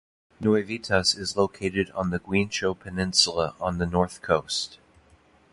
Nuevitas 0.39 1.15
is 1.15 1.37
located 1.37 1.91
on 1.91 2.09
the 2.09 2.17
Guincho 2.17 2.73
peninsula 2.73 3.53
on 3.61 3.77
the 3.77 3.85
north 3.85 4.23
coast. 4.23 4.79